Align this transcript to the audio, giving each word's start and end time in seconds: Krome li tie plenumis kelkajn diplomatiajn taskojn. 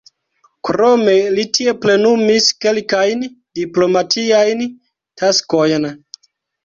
Krome 0.67 1.13
li 1.33 1.43
tie 1.57 1.73
plenumis 1.83 2.47
kelkajn 2.67 3.21
diplomatiajn 3.61 4.65
taskojn. 5.23 5.87